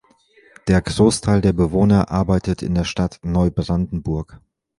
[0.67, 4.41] Der Großteil der Bewohner arbeitet in der Stadt Neubrandenburg.